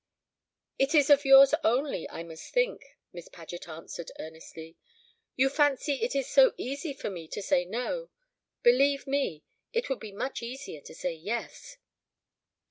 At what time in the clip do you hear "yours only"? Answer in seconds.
1.25-2.09